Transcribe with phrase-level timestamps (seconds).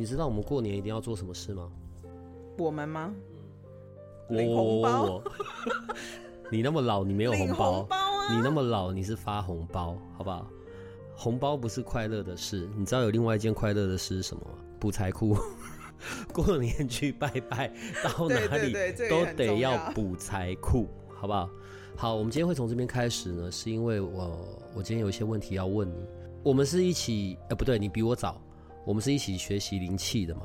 [0.00, 1.70] 你知道我们过年一定要做什么事吗？
[2.56, 3.12] 我们吗？
[4.30, 5.22] 领红包我
[6.50, 7.72] 你那么老，你没有红领包。
[7.72, 8.34] 红包啊！
[8.34, 10.50] 你那么老，你是发红包，好不好？
[11.14, 14.52] 红包不是快乐的事，你知道有另外一件快乐的事是什么吗？
[14.78, 15.36] 补财库。
[16.32, 17.70] 过年去拜拜，
[18.02, 18.72] 到哪里
[19.06, 21.50] 都得要补财库，好不好？
[21.94, 26.06] 好，我们今天会从这边开始呢，是因为我我今天有一些问题要问你。
[26.42, 28.40] 我们是一起，呃，不对，你比我早，
[28.90, 30.42] 我们是一起学习灵气的嘛？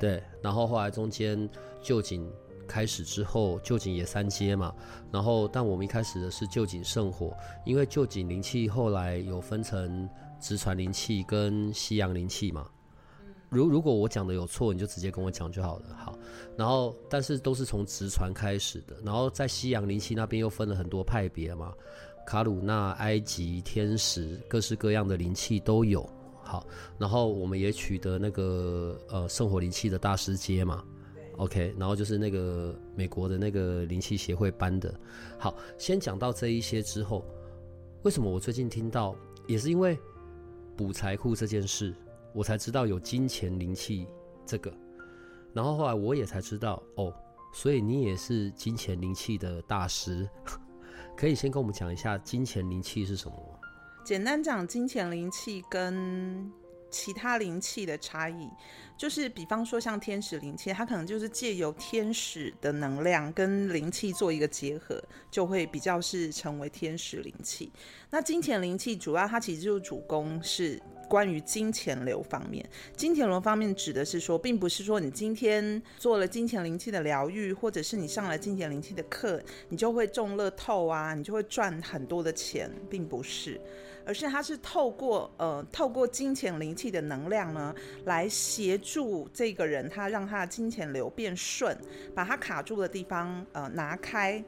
[0.00, 0.20] 对。
[0.42, 1.48] 然后后来中间
[1.80, 2.28] 旧景
[2.66, 4.74] 开始之后，旧景也三阶嘛。
[5.12, 7.32] 然后，但我们一开始的是旧景圣火，
[7.64, 12.68] 因为旧景灵气后来有分成直传灵气跟西洋灵气嘛。
[13.48, 15.94] 如如果我讲的有错，你就直接跟我讲就好了。
[15.96, 16.18] 好，
[16.58, 21.72] 然后但是都是从直传开始的，然后在西洋灵气那边又分了很多派别嘛，
[22.26, 26.04] 卡鲁纳、埃及、天使，各式各样的灵气都有。
[26.44, 26.66] 好，
[26.98, 30.84] 然后我们也取得那个呃圣火灵气的大师阶嘛。
[31.38, 34.94] OK，然后就是那个美国的那个灵气协会颁的。
[35.36, 37.24] 好，先讲到这一些之后，
[38.04, 39.16] 为什么我最近听到，
[39.48, 39.98] 也是因为
[40.76, 41.92] 补财库这件事，
[42.32, 44.06] 我才知道有金钱灵气
[44.46, 44.72] 这个。
[45.52, 47.12] 然后后来我也才知道，哦，
[47.52, 50.28] 所以你也是金钱灵气的大师，
[51.16, 53.53] 可以先跟我们讲一下金钱灵气是什么吗？
[54.04, 56.52] 简单讲，金钱灵气跟
[56.90, 58.50] 其他灵气的差异，
[58.98, 67.72] 就是比方说像天使灵气，它可能就是借由天使的能量跟灵气做一个结合，就会比较是成为天使灵气。
[68.10, 72.64] 那金钱灵气主要它其实就主攻是关于金钱流方面。
[72.94, 83.58] 金钱流方面指的是说，并不是说你今天做了金钱灵气的疗愈，或者是你上了金钱灵气的课，你就会中乐透啊，你就会赚很多的钱，并不是。
[84.06, 91.76] 而是它是透过呃透过金钱灵气的能量呢，来协助这个人，他让他的金钱流变顺，
[92.14, 94.42] 把他卡住的地方呃拿开，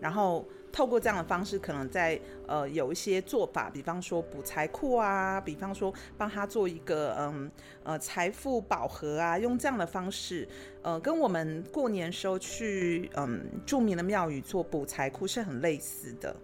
[0.00, 7.50] 然后透过这样的方式，可能在呃有一些做法，比方说补财库啊，比方说帮他做一个嗯
[7.84, 10.46] 呃财富宝盒啊，用这样的方式，
[10.82, 16.36] 呃跟我们过年时候去嗯著名的庙宇做补财库是很类似的。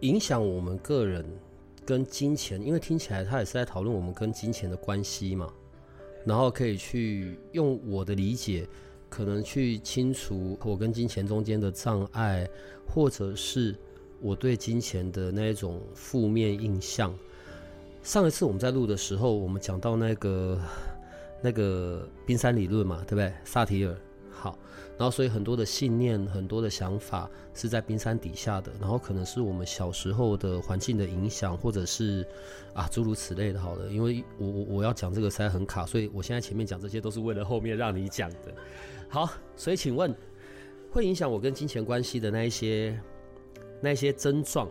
[0.00, 1.24] 影响我们个人
[1.84, 5.52] 跟金钱，因为听起来他也是在讨论我们跟金钱的关系嘛，
[6.24, 8.66] 然后可以去用我的理解，
[9.08, 12.48] 可能去清除我跟金钱中间的障碍，
[12.86, 13.74] 或者是
[14.20, 17.14] 我对金钱的那一种负面印象。
[18.02, 20.60] 上一次我们在录的时候，我们讲到那个
[21.42, 23.32] 那个冰山理论嘛，对不对？
[23.44, 23.96] 萨提尔。
[24.96, 32.24] 然后所以很多的信念、很多的想法是在冰山底下的，然后可能是我们小时候的环境的影响，或者是
[32.72, 33.60] 啊诸如此类的。
[33.60, 38.54] 好了，因为我我我要讲这个实在很卡，所以我现在前面讲这些都是为了后面让你讲的。
[39.08, 40.14] 好，所以请问，
[40.90, 43.00] 会影响我跟金钱关系的那一些
[43.80, 44.68] 那一些症状，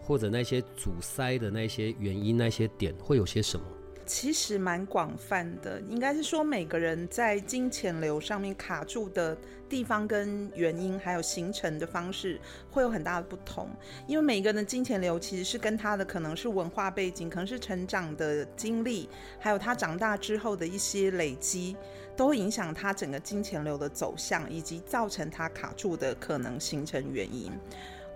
[0.00, 3.64] 或者那些阻塞的那些原因、那些点，会有些什么？
[4.06, 9.36] 其实蛮广泛的，应该是说每个人在金钱流上面卡住的
[9.68, 12.38] 地方跟原因，还有形成的方式
[12.70, 13.68] 会有很大的不同。
[14.06, 21.76] 因为每个人的金钱流其实是跟他的可能是文化背景，可能是成长的经历，还有他长大之后的一些累积，
[22.16, 27.50] 都会影响他整个金钱流的走向，以及造成他卡住的可能形成原因。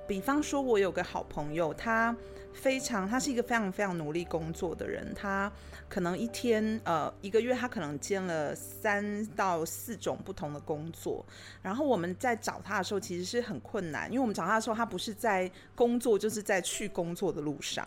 [0.08, 2.16] 比方说，我有个好朋友，他
[2.54, 5.12] 非常，他是一个非常非常努力工作的人。
[5.14, 5.52] 他
[5.86, 11.24] 可能一天，呃，一个月，他可能兼了三到四种不同的工作。
[11.60, 17.86] 然后我们在找他的时候，其实是很困难，因为我们找他的时候，他不是在工作，就是在去工作的路上。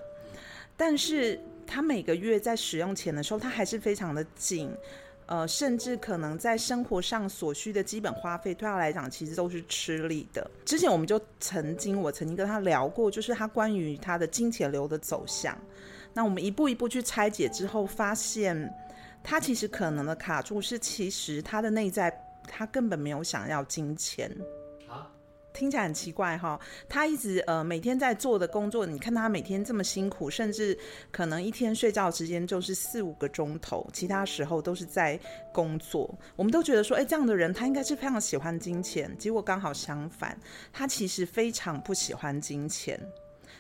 [0.78, 4.72] 但是他每个月在使用钱的时候，他还是非常的紧。
[5.28, 10.50] 呃，甚至可能在生活上所需的基本花费，对他来讲其实都是吃力的。
[10.66, 15.58] 之前我们就曾经，我曾经跟他聊过，就是他关于他的金钱流的走向。
[16.14, 18.70] 那我们一步一步去拆解之后，发现
[19.24, 22.12] 他其实可能的卡住是，其实他的内在
[22.46, 24.30] 他根本没有想要金钱。
[25.54, 26.60] 听起来很奇怪哈，
[26.90, 30.78] 他一直呃每天在做的工作，你看他每天这么辛苦，甚至
[31.12, 35.20] 可能一天睡觉时间就是四五个钟头，其他时候都是在
[35.52, 36.14] 工作。
[36.36, 40.38] 我们都觉得说，哎，这样的人他应该是非常喜欢金钱，结果刚好相反，
[40.72, 43.00] 他其实非常不喜欢金钱，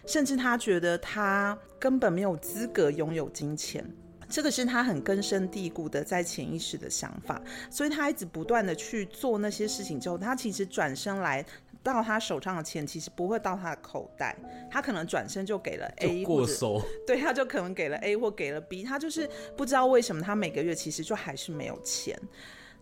[0.06, 3.86] 甚至他觉得他根本没有资格拥有金钱。
[4.30, 11.46] 这个是他很根深蒂固的在潜意识的想法，所以他一直不断的去做那些事情之后，他其实转身来。
[11.84, 14.36] 到他手上的钱其实不会到他的口袋，
[14.70, 22.18] 他可能转身就给了 A 或者， 对，他就可能给了 A 或给了 B，他就是不知道为什么他每个月其实就还是没有钱。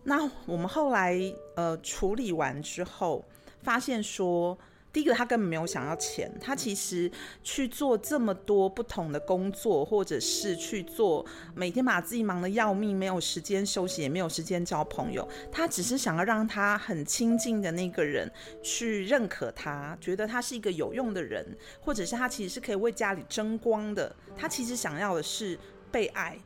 [0.02, 1.18] 那我们后来
[1.56, 3.24] 呃处理完之后，
[3.62, 4.58] 发现说。
[4.92, 7.10] 第一个，他根本没有想要钱，他其实
[7.44, 15.28] 去做这么多不同的工作，或者是去做每天把自己忙得要命，没有时间休息，也没有时间交朋友。
[15.52, 18.30] 他只是想要让他很亲近的那个人
[18.62, 21.46] 去认可他，觉得他是一个有用的人，
[21.80, 24.14] 或者是他其实是可以为家里争光的。
[24.36, 25.56] 他其实想要的是
[25.92, 26.36] 被爱，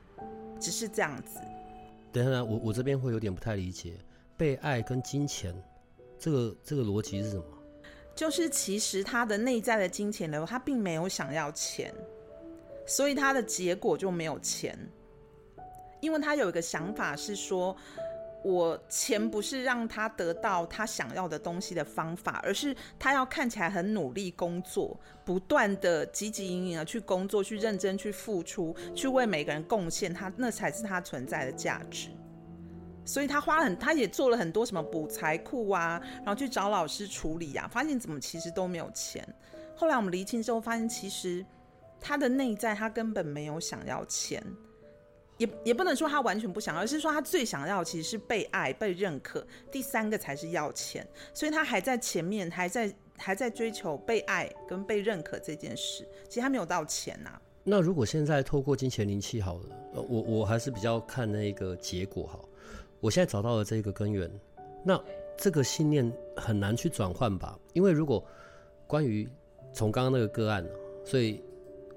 [0.60, 1.38] 只是这样子。
[2.12, 3.94] 等下，我我这边会有点不太理解，
[4.36, 5.54] 被爱跟金钱，
[6.18, 7.44] 这个这个逻辑是什么？
[8.14, 11.92] 就是其实他的内在的金钱流，他并没有想要钱，
[12.86, 14.78] 所以他的结果就没有钱。
[16.00, 17.74] 因为他有一个想法是说，
[18.44, 32.10] 我钱不是让他得到他想要的东西的方法，而是他要看起来很努力工作，不断的汲汲营营的去工作，去认真去付出，去为每个人贡献，他那才是他存在的价值。
[33.04, 39.26] 所以他花了很，他也做了很多什么补财库啊，然后去找老师处理啊，发现怎么其实都没有钱。
[39.76, 41.44] 后来我们厘清之后，发现其实
[42.00, 44.42] 他的内在他根本没有想要钱，
[45.36, 51.06] 也也不能说他完全不想要，而是说他最想要其实是被爱、被认可，第三个才是要钱。
[51.34, 57.30] 所以他还在前面，还在还在追求被爱跟被认可这件事，其实他没有到钱呐。
[57.64, 59.64] 那如果现在透过金钱灵气好了，
[59.94, 62.48] 我我还是比较看那个结果好。
[63.04, 64.30] 我现在找到了这个根源，
[64.82, 64.98] 那
[65.36, 67.60] 这个信念很难去转换吧？
[67.74, 68.26] 因为如果
[68.86, 69.28] 关于
[69.74, 70.66] 从刚刚那个个案，
[71.04, 71.38] 所以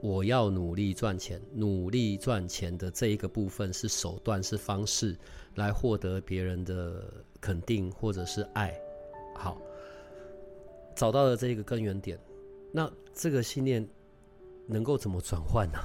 [0.02, 5.18] 我要努力赚钱，努力赚钱的这一个部分是手段，是方式
[5.56, 7.02] 来获得别人的
[7.40, 8.78] 肯定或者是爱。
[9.34, 9.58] 好，
[10.94, 12.20] 找到了这个根源点，
[12.70, 13.88] 那这个信念
[14.66, 15.80] 能够怎么转换呢？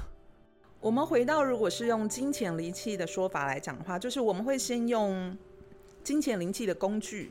[0.82, 5.38] 我们回到，如果是用金钱灵气的说法来讲的话，就是我们会先用
[6.02, 7.30] 金钱灵气的工具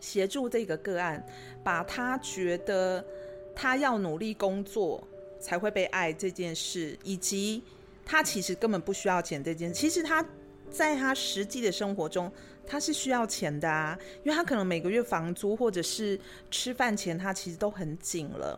[0.00, 1.26] 协助这个个案，
[1.64, 3.04] 把他觉得
[3.52, 5.02] 他要努力工作
[5.40, 7.64] 才会被爱这件事，以及
[8.06, 9.74] 他其实根本不需要钱这件。
[9.74, 10.24] 其实他
[10.70, 12.30] 在他实际的生活中，
[12.64, 16.16] 他是需要钱的啊，因为他可能每个月房租或者是
[16.48, 18.56] 吃饭钱，他其实都很紧了。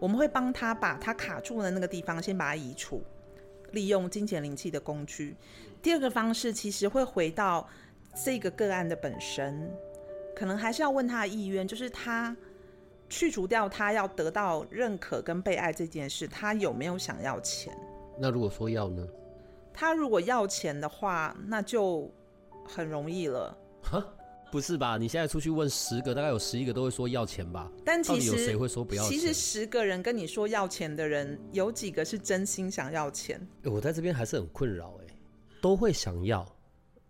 [0.00, 3.00] 我们会帮他把他卡住的那个地方先把它移除。
[3.74, 5.36] 利用金钱灵气的工具。
[5.82, 7.68] 第二个方式其实会回到
[8.24, 9.70] 这个个案的本身，
[10.34, 12.34] 可能还是要问他的意愿，就是他
[13.10, 17.76] 去除掉他要得到认可跟被爱这件事，他有没有想要钱？
[18.18, 19.06] 那如果说要呢？
[19.74, 22.10] 他如果要钱的话，那就
[22.64, 23.54] 很容易了。
[24.54, 24.96] 不是吧？
[24.96, 27.68] 你现在出去问十个，大概有十一个都会说要钱吧？
[27.84, 29.18] 但其实有谁会说不要钱？
[29.18, 33.44] 其实十个人跟你说要钱的人，有几个是真心想要钱？
[33.64, 35.12] 我在这边还是很困扰哎，
[35.60, 36.46] 都会想要。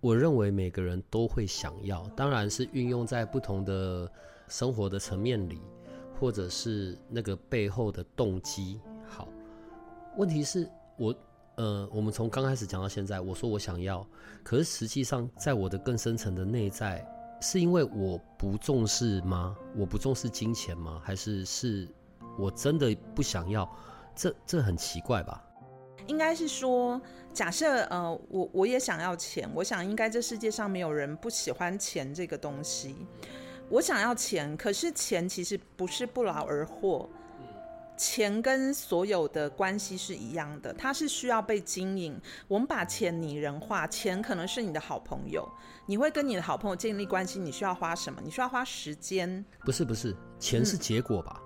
[0.01, 4.11] 我认为每个人都会想要，当然是运用在不同的
[4.49, 5.61] 生活的层面里，
[6.19, 8.81] 或者是那个背后的动机。
[9.07, 9.29] 好，
[10.17, 10.67] 问题是
[10.97, 11.15] 我
[11.57, 14.07] 呃，我们从刚开始讲到现在，我说我想要，
[14.43, 17.07] 可是实际上在我的更深层的内在。
[17.45, 19.55] 是因为我不重视吗？
[19.77, 20.99] 我不重视金钱吗？
[21.05, 21.87] 还是是
[22.39, 23.71] 我真的不想要？
[24.17, 25.45] 这这很奇怪吧？
[26.07, 26.99] 应该是说，
[27.35, 32.97] 假设呃，我我也想要钱，我想应该这世界上没有人不喜欢钱这个东西。
[33.69, 37.07] 我想要钱，可是钱其实不是不劳而获。
[37.97, 42.21] 钱跟所有的关系是一样的，它是需要被经营。
[42.49, 45.49] 我们把钱拟人化，钱可能是你的好朋友，
[45.87, 48.21] 你会跟你的好朋友建立关系，你需要花什么？
[48.25, 49.45] 你需要花时间？
[49.61, 51.41] 不是不是，钱是结果吧？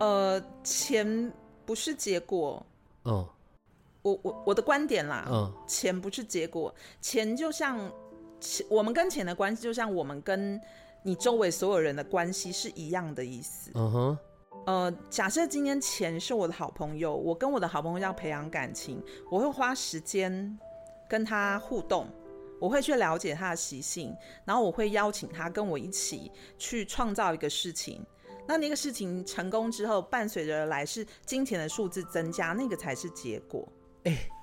[0.00, 1.32] 呃，钱
[1.64, 2.64] 不是结果。
[3.04, 3.26] 嗯，
[4.02, 7.78] 我我我的观点啦，嗯，钱不是结果，钱就像
[8.40, 10.60] 钱，我们跟钱的关系，就像我们跟
[11.02, 13.70] 你周围所有人的关系是一样的意思。
[13.74, 14.18] 嗯哼。
[14.66, 20.58] 呃，假设今天钱是我的好朋友，我跟我的好朋友要培养感情，我会花时间
[21.08, 22.08] 跟他互动，
[22.60, 24.12] 我会去了解他的习性，
[24.44, 28.04] 然后我会邀请他跟我一起去创造一个事情，
[28.44, 33.66] 那那个事情成功之后，伴随着来是金钱的数字增加，那个才是结果。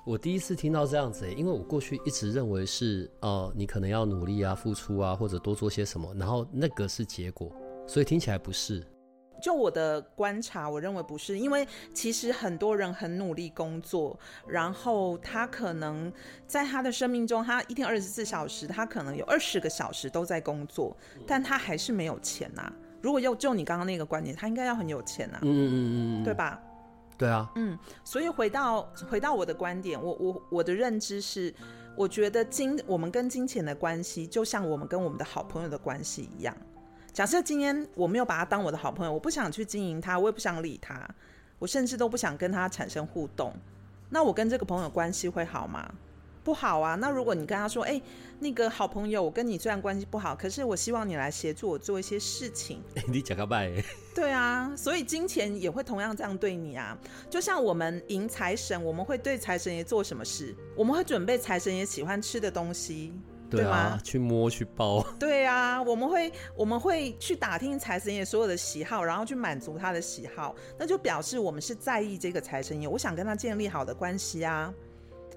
[0.06, 7.50] 我第一次听到这样子、欸，因为我过去一直认为是呃，你可能要努力啊、付出啊，或者多做些什么，然后那个是结果，
[7.86, 8.82] 所以听起来不是。
[9.44, 16.10] 就我的观察，我认为不是，因为其实很多人很努力工作，然后他可能
[16.46, 20.96] 在他的生命中，他一天二十四小时，他可能有二十个小时都在工作，
[21.26, 22.72] 但他还是没有钱呐、
[23.02, 26.58] 如果要就你刚刚那个观点，他应该要很有钱呐、嗯嗯嗯嗯，对吧？
[27.18, 31.54] 对啊，嗯，所以回到回到我的观点，我我我的认知是，
[31.98, 36.56] 我觉得金我们跟金钱的关系，就像我们跟我们的好朋友的关系一样。
[37.14, 41.08] 假设今天我没有把他当我的好朋友，我不想去经营他，我也不想理他，
[41.60, 43.54] 我甚至都不想跟他产生互动，
[44.10, 45.94] 那我跟这个朋友关系会好吗？
[46.42, 46.96] 不好啊。
[46.96, 48.02] 那如果你跟他说，哎、
[48.40, 53.70] 那个好朋友，我跟你虽然关系不好，可是我希望你来协助我做一些事情， 你讲个拜，
[54.12, 56.98] 对啊，所以金钱也会同样这样对你啊。
[57.30, 60.52] 就像我们迎财神，我们会对财神爷做什么事？
[60.76, 63.12] 我们会准备财神爷喜欢吃的东西，
[63.54, 74.72] 对对啊吗，去摸去抱， 对啊，我们会我们会去打听财神爷所有的喜好，然后去满足他的喜好，那就表示我们是在意这个财神爷，我想跟他建立好的关系啊。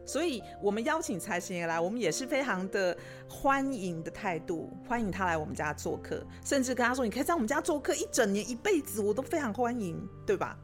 [0.05, 2.97] 所以，我们邀请财神爷来，我们也是非常的
[3.27, 10.57] 欢迎的态度，欢迎他来我们家做客，甚至跟他说：“你可以在我们家做客一整年、一辈子，我都非常欢迎，对吧？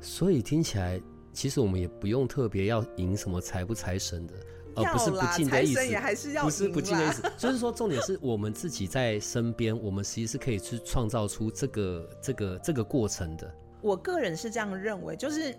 [0.00, 4.34] 所以听起来其实我们也不用特别要迎什么财不财神的，
[4.76, 15.54] 而、不是不要啦敬的意思财神爷还是要不是不迎啦敬的意思，就是说重点是我们自己在身边，我们其实是可以去创造出这个这个这个过程的。？”我个人是这样认为，就是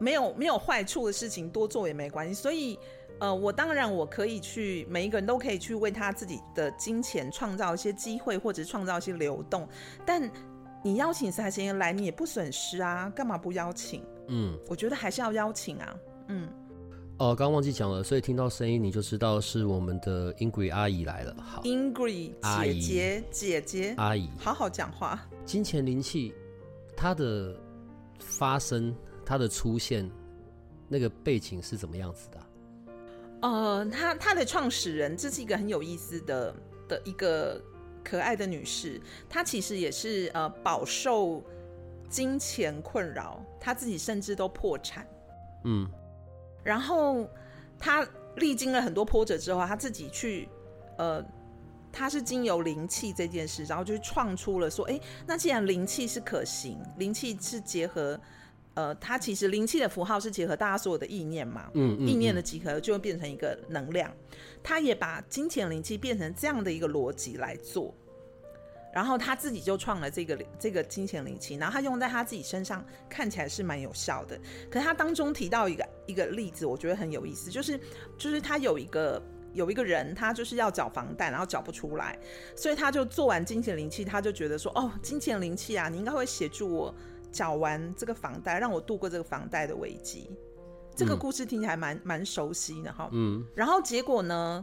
[0.00, 2.34] 没有没有坏处的事情多做也没关系。
[2.34, 2.76] 所以，
[3.20, 9.68] 呃，我当然我可以去，每一个人都可以去为他自己的金钱创造一些机会，或者创造一些流动。
[10.04, 10.28] 但
[10.82, 14.04] 你邀请财神爷来，你也不损失啊，干嘛不邀请？
[14.26, 15.96] 嗯，我觉得还是要邀请啊。
[16.26, 16.48] 嗯，
[17.18, 21.34] 哦，刚刚忘记讲了，所以听到声音你就知道是我们的 Ingrid 阿姨来了。
[21.42, 25.28] 好，Ingrid 阿姨姐姐姐姐，阿姨，好好讲话。
[25.44, 26.32] 金钱灵气
[26.96, 27.58] 它的
[28.20, 28.94] 发生，
[29.26, 30.08] 它的出现，
[30.86, 32.38] 那个背景是怎么样子的
[33.40, 36.54] 啊、呃，她她的创始人，这是一个很有意思的
[36.86, 37.60] 的一个
[38.04, 41.42] 可爱的女士，她其实也是呃饱受
[42.08, 45.04] 金钱困扰，她自己甚至都破产，
[45.64, 45.88] 嗯
[46.68, 47.26] 然后
[47.78, 48.06] 他
[48.36, 50.48] 历经了很多波折之后，他自己去
[50.98, 51.24] 呃。
[51.90, 58.20] 他是经由灵气这件事，然后就创出了说，哎，那既然灵气是可行，灵气是结合，
[58.74, 64.12] 呃，它其实灵气的符号是结合大家所有的意念嘛，嗯嗯，意念的嗯集合就会变成一个能量。
[64.62, 67.92] 他也把金钱灵气变成这样的一个逻辑来做，
[68.92, 74.38] 然后他自己就创了这个这个金钱灵气，然后他用在他自己身上，看起来是蛮有效的。
[74.70, 77.78] 可是他当中提到一个一个例子，我觉得很有意思，就是
[78.16, 79.22] 就是他有一个。
[79.54, 82.16] 有一个人，他就是要缴房贷，然后缴不出来，
[82.54, 86.94] 所以他就做完金钱灵气，他就觉得说：“哦，金钱灵气啊，你应该会协助我
[87.32, 90.30] 缴完这个房贷，让我度过这个房贷的危机。”
[90.94, 93.08] 这个嗯故事听起来蛮蛮熟悉的哈。
[93.12, 94.62] 嗯然后结果呢，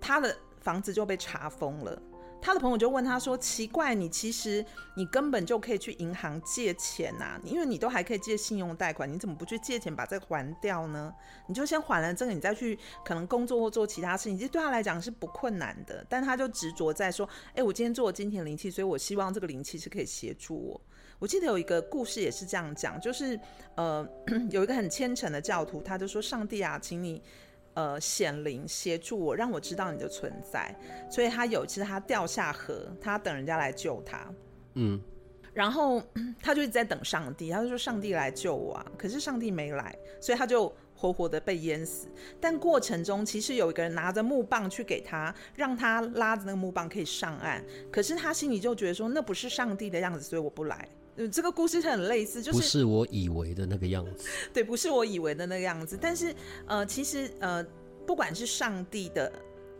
[0.00, 2.00] 他的房子就被查封了。
[2.44, 4.62] 他的朋友就问他说：“奇怪，你其实
[4.96, 11.10] 你根本就可以去银行借钱呐、因为你都还可以借信用贷款，你怎么不去借钱把这还掉呢？
[11.46, 16.04] 你就先还了这个，你再去可能工作或做其他事情，其实对他来讲是不困难的。
[16.06, 20.78] 但他就执着在说：，哎、我今天做了金钱灵气，所以我希望这个灵气是可以协助我。
[21.18, 23.40] 我记得有一个故事也是这样讲，就是
[23.74, 24.06] 呃，
[24.52, 27.22] 有一个很虔诚的教徒，他就说：上帝啊，请你。”
[27.74, 30.74] 呃，显灵协助我，让我知道你的存在。
[31.10, 34.32] 所以他有一次他掉下河，他等人家来救他，
[34.74, 35.00] 嗯
[35.52, 36.02] 然后
[36.42, 42.08] 他就一直在等上帝，他就说上帝来救我啊，可是上帝没来，所以他就活活的被淹死。
[42.40, 47.62] 但过程中其实有一个人拿着木棒去给他，让他拉着那个木棒可以上岸，
[47.92, 50.88] 可是他心里就觉得说那不是上帝的样子，所以我不来。
[51.16, 54.28] 嗯，这个故事很类似，就是不是我以为的那个样子。
[54.52, 55.96] 对，不是我以为的那个样子。
[56.00, 56.34] 但是
[56.66, 57.64] 呃，其实呃，
[58.04, 59.32] 不管是上帝的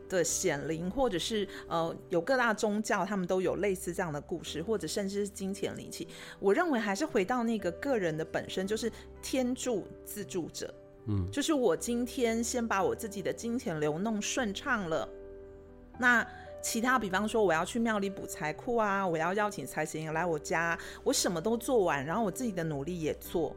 [0.08, 6.06] 的显灵，或者是呃有各大宗教，他们都有类似这样的故事，或者甚至是金钱灵气。
[6.38, 10.72] 我认为还是回到那个个人的本身，就是天助自助者。
[11.06, 15.08] 嗯，就是我今天先把我自己的金钱流弄顺畅了，
[15.98, 16.26] 那。
[16.64, 23.54] 其他，比方说我要去庙里补财库啊，我要邀请财神爷来我家，我什么都做完，然后我自己的努力也做，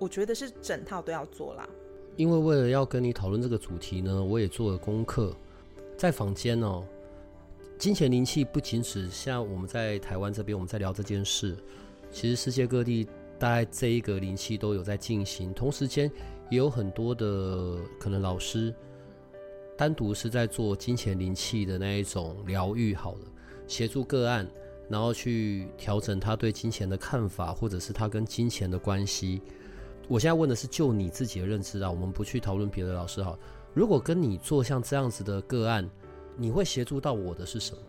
[0.00, 1.66] 我觉得是整套都要做啦。
[2.16, 5.32] 因为为了要跟你讨论这个主题呢，我也做了功课，
[5.96, 6.84] 在坊间哦，
[7.78, 11.56] 金钱灵气不仅只像我们在台湾这边我们在聊这件事，
[12.10, 13.06] 其实世界各地
[13.38, 16.10] 大概这一个灵气都有在进行，同时间
[16.50, 18.74] 也有很多的可能老师
[19.76, 23.20] 单独是在做金钱灵气的那一种疗愈，好了，
[23.66, 24.48] 协助个案，
[24.88, 29.42] 然后去调整他对金钱的看法，或者是他跟金钱的关系。
[30.08, 33.38] 我现在问的是就你自己的认知啊，我们不去讨论别的老师哈。
[33.74, 35.88] 如果跟你做像这样子的个案，
[36.36, 37.82] 你会协助到我的是什么？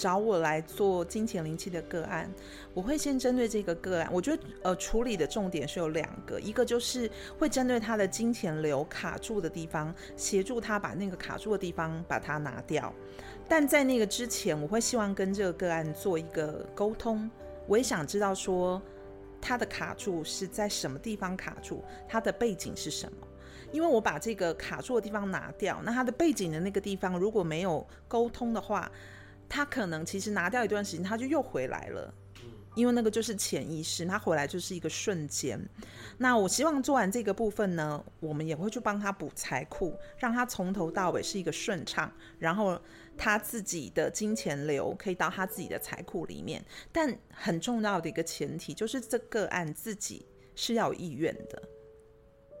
[0.00, 2.32] 找我来做金钱灵气的个案，
[2.72, 12.90] 我会先针对这个个案，我觉得呃处理的重点是有两个，一个就是会针对他的金钱流卡住的地方，协助他把那个卡住的地方把它拿掉。
[13.46, 17.30] 但在那个之前，我会希望跟这个个案做一个沟通，
[17.66, 18.80] 我也想知道说
[19.38, 23.26] 他的卡住是在什么地方卡住，他的背景是什么。
[23.72, 28.90] 因为我把这个卡住的地方拿掉，那它的背景的那个地方如果没有沟通的话，
[29.50, 32.14] 它可能其实拿掉一段时间，他就又回来了。
[32.76, 35.60] 因为那个就是潜意识，他回来就是一个瞬间。
[36.18, 42.80] 那我希望做完这个部分呢，我们也会去帮他补财库，让他从头到尾是一个顺畅，然后
[43.18, 46.64] 他自己的金钱流可以到他自己的财库里面。
[46.92, 51.60] 但很重要的一个前提就是这个案自己是要有意愿的，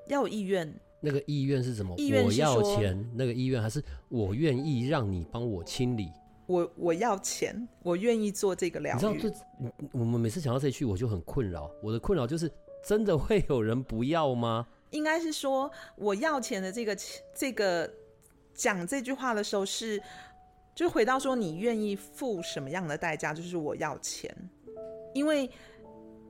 [0.08, 0.74] 要有意愿。
[1.00, 1.94] 那个意愿是什么？
[1.96, 6.10] 意愿我要钱，那个意愿还是我愿意让你帮我清理？
[6.50, 9.06] 我我要钱，我愿意做这个疗愈。
[9.06, 11.70] 你知道，这我们每次讲到这句，我就很困扰。
[11.80, 12.50] 我的困扰就是，
[12.84, 14.66] 真的会有人不要吗？
[14.90, 16.96] 应该是说，我要钱的这个
[17.32, 17.88] 这个
[18.52, 20.02] 讲这句话的时候，是
[20.74, 23.32] 就回到说，你愿意付什么样的代价？
[23.32, 24.34] 就是我要钱，
[25.14, 25.48] 因为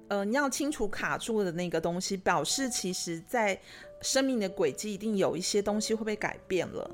[0.08, 3.58] 呃，你要清楚卡住的那个东西，表示其实在。
[4.02, 6.90] 生命的轨迹一定有一些东西会被改变了，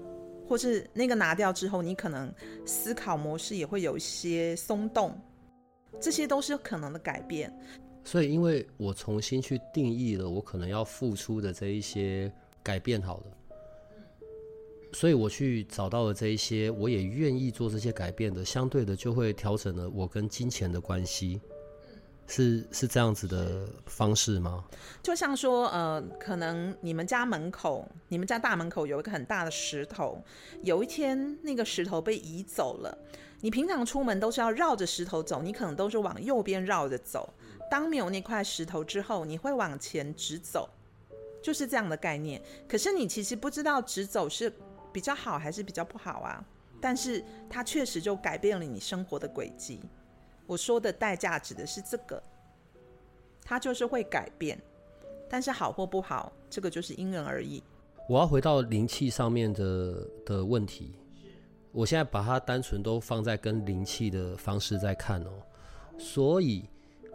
[0.49, 2.33] 或是那个拿掉之后，你可能
[2.65, 5.19] 思考模式也会有一些松动，
[6.01, 7.53] 这些都是可能的改变。
[8.05, 13.25] 所以，因为我重新去定义了我可能要付出的这一些改变，好了，
[14.93, 21.41] 所以我去找到了这一些，我也愿意做这些改变的，相对的就会调整了我跟金钱的关系。
[22.29, 24.65] 是是这样子的方式吗？
[25.03, 30.23] 就像说，呃，可能你们家门口，你们家大门口有一个很大的石头，
[30.63, 32.99] 有一天那个石头被移走了。
[33.41, 37.33] 你平常出门都是要绕着石头走，你可能都是往右边绕着走。
[37.71, 40.69] 当没有那块石头之后，你会往前直走，
[41.43, 42.43] 就是这样的概念。
[42.67, 44.53] 可是你其实不知道直走是
[44.93, 46.45] 比较好还是比较不好啊。
[46.81, 49.81] 但是它确实就改变了你生活的轨迹。
[50.47, 52.23] 我说的代价指的是这个，
[53.45, 54.59] 它就是会改变，
[55.29, 57.63] 但是好或不好，这个就是因人而异。
[58.09, 60.95] 我要回到灵气上面的的问题，
[61.73, 65.31] 我现在把它单纯都放在跟灵气的方式在看哦。
[65.99, 66.65] 所以，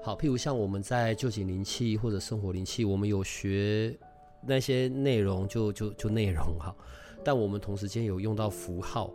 [0.04, 3.98] 好，譬如像我们在旧景灵气或者生活灵气，我们有学
[4.46, 6.76] 那些内容，就就就内容哈，
[7.24, 9.14] 但我们同时间有用到符号。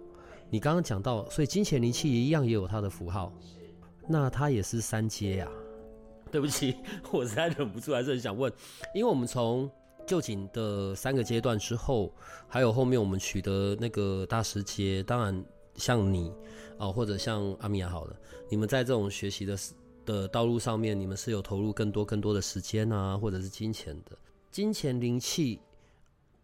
[0.49, 3.31] 你刚刚讲到，所以金钱灵气一样也有它的符号。
[4.09, 5.49] 那它也是三阶呀？
[6.31, 6.77] 对不起，
[7.13, 8.53] 我实在忍不住，还是很想问，
[8.95, 9.71] 因为我们从
[10.07, 12.13] 旧景的三个阶段之后，
[12.49, 15.45] 还有后面我们取得那个大师阶，当然
[15.77, 16.33] 像你
[16.79, 18.17] 啊，或者像阿米亚好了，
[18.49, 19.59] 你们在这种学习的
[20.05, 24.17] 的道路上面，你们是有投入更多更多的时间啊，或者是金钱的，
[24.51, 25.61] 金钱灵气。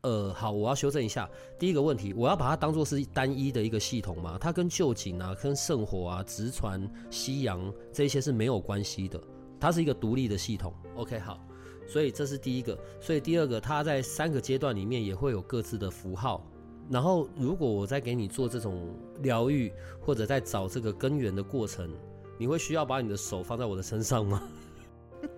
[0.03, 1.31] 呃，好，我要修正一下。
[1.57, 4.37] 第一个问题，我要把它当做是单一的一个系统吗？
[4.41, 9.23] 它跟旧景啊、跟圣火啊、直传、夕阳这些是没有关系的，
[9.61, 10.75] 它是一个独立的系统。
[10.97, 11.39] OK，好，
[11.87, 12.77] 所以这是第一个。
[13.01, 16.45] 所以第二个，它在三个阶段里面也会有各自的符号。
[16.91, 21.89] 然后，如果我在给你做这种疗愈，或者在找这个根源的过程，
[22.37, 24.43] 你会需要把你的手放在我的身上吗？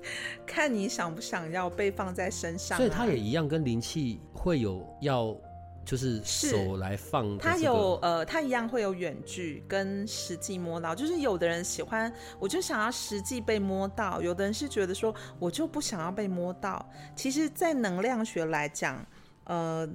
[0.47, 5.37] 看你想不想要被放在身上，所以它也一样跟灵气会有要，
[5.85, 7.37] 就是手来放。
[7.39, 16.85] 它有呃，它一样会有远距跟实际摸到，就是有的人喜欢，我就想要实际被摸到；有的人是觉得说，我就不想要被摸到。
[17.15, 19.05] 其实，在能量学来讲，
[19.45, 19.89] 呃，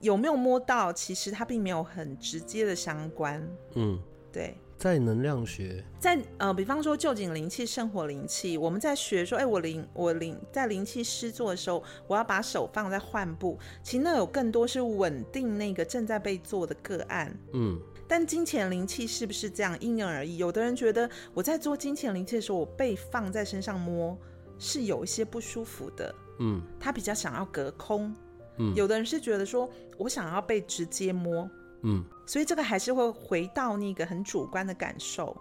[0.00, 3.46] 有没有摸到，其实它并没有很直接的相关。
[3.74, 3.98] 嗯，
[4.32, 4.56] 对。
[4.76, 17.34] 在能量学，在呃，比方说旧景灵气、圣火灵气，我们在学说，哎，我灵我灵在灵气施作的时候，我要把手放在患部，其实那有更多是稳定那个正在被做的个案。
[17.54, 19.78] 嗯，但金钱灵气是不是这样？
[19.80, 20.36] 因人而异。
[20.36, 24.18] 有的人觉得我在做金钱灵气的时候，我被放在身上摸
[24.58, 26.14] 是有一些不舒服的。
[26.40, 28.14] 嗯，他比较想要隔空。
[28.58, 31.48] 嗯，有的人是觉得说我想要被直接摸。
[31.84, 35.36] 嗯，所以这个还是会回到那个很主观的感受。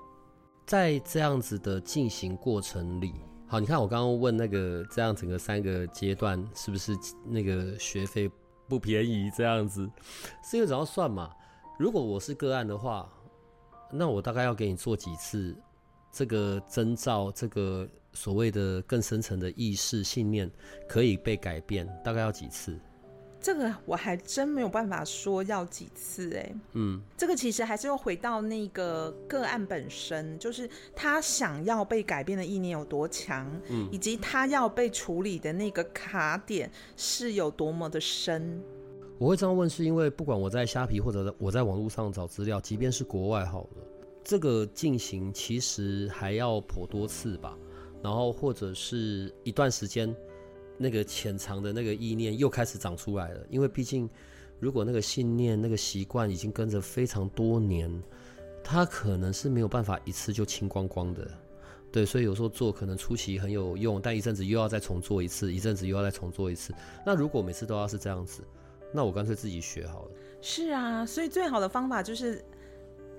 [0.65, 3.13] 在这样子的进行过程里，
[3.47, 8.29] 好，你看我刚刚问那个这样整个三个阶段是不是那个学费
[8.67, 9.31] 不便宜？
[9.35, 9.89] 这样子
[10.43, 11.29] 是因为怎样算嘛？
[11.79, 13.09] 如果我是个案的话，
[13.91, 15.55] 那我大概要给你做几次
[16.11, 20.49] 这个征兆，这个所谓的更深层的意识信念
[20.87, 22.79] 可以被改变，大概要几次？
[23.43, 38.63] 这个我还真没有办法说要几次哎，嗯，这个其实还是要回到那个个案本身，就是他想要被改变的意念有多强，嗯，以及他要被处理的那个卡点是有多么的深。
[39.17, 43.83] 我会这样问，是因为不管我在虾皮或者我在网络上找资料，即便是国外好了，
[44.23, 47.57] 这个进行其实还要颇多次吧，
[48.01, 50.15] 然后或者是一段时间。
[50.77, 54.09] 那个潜藏的那个意念又开始长出来了，因为毕竟，
[54.59, 57.91] 如果那个信念、那个习惯已经跟着非常多年，
[58.63, 61.27] 它可能是没有办法一次就清光光的。
[61.91, 66.73] 对，所以有时候做可能初期很有用，但一阵子又要再重做一次，一阵子又要再重做一次。
[67.05, 68.41] 那如果每次都要是这样子，
[68.91, 70.11] 那我干脆自己学好了。
[70.41, 72.43] 是啊，所以最好的方法就是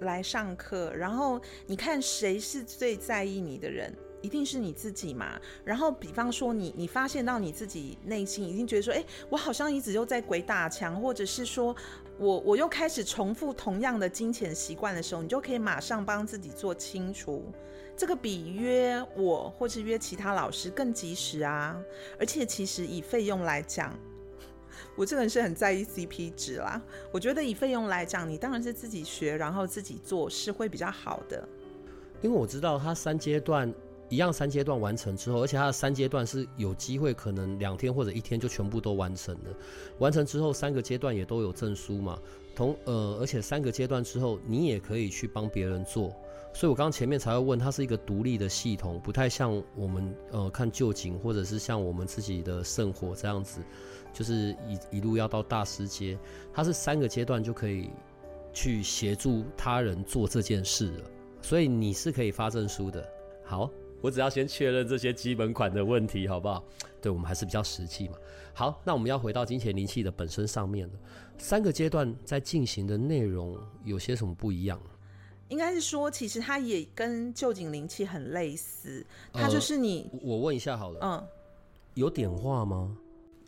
[0.01, 3.95] 来上课，然后你看谁是最在意你的人。
[4.25, 5.39] 一定是你自己嘛？
[5.67, 11.77] 然后，比方说你，你发现到你自己内心已经觉得说，哎，我好像一直又在鬼打墙，或者是说
[12.19, 17.45] 我我又开始重复同样的金钱习惯的时候，你就可以马上帮自己做清除。
[17.95, 21.79] 这个比约我或是约其他老师更及时啊！
[22.19, 23.95] 而且其实以费用来讲，
[24.97, 26.81] 我这个人是很在意 CP 值啦。
[27.13, 31.47] 我觉得以费用来讲，你当然是自己学，然后自己做是会比较好的。
[32.23, 33.71] 因为我知道他三阶段。
[34.14, 39.50] 一样三阶段完成之后，而且它的三阶段是有机会可能两天或者一天就全部都完成了。
[39.98, 42.16] 完成之后，三个阶段也都有证书嘛。
[42.55, 46.14] 同呃，而且三个阶段之后，你也可以去帮别人做。
[46.53, 53.61] 所以我刚前面才会问，它是一个独立的系统，不太像我们呃看旧景，或者是像我们自己的圣火这样子，
[54.12, 56.16] 就是一一路要到大师阶。
[56.53, 57.90] 它是三个阶段就可以
[58.53, 61.11] 去协助他人做这件事了。
[61.42, 63.05] 所以你是可以发证书的。
[63.44, 63.68] 好。
[64.05, 66.62] 我只要先确认这些基本款的问题，好不好？
[67.01, 68.19] 对我们还是比较实际嘛。
[68.53, 70.93] 好，那我们要回到金钱灵气的本身上面了。
[71.38, 74.79] 三个阶段在进行的内容有些什么不一样？
[75.49, 80.11] 应该是说，其实它也跟旧景灵气很类似，它就是你。
[80.21, 81.27] 我问一下好了，嗯，
[81.95, 82.95] 有点化吗？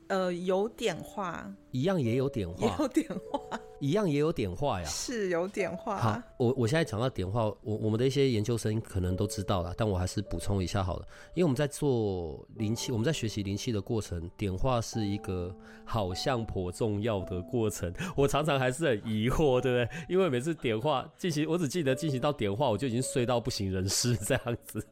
[0.08, 5.96] 呃，有点化，一样也有点化，有点化，一样也有点化呀，是有点化。
[5.98, 19.98] 好，我我现在讲到点化，我我们的一些研究生可能都知道了，但我还是补充一下好了，因为我们在做灵气，我们在学习灵气的过程，点化是一个好像颇重要的过程， 我常常还是很疑惑，对不对？
[20.08, 24.86] 因为每次点化进行，我只记得进行到点化，我就已经睡到不省人事这样子。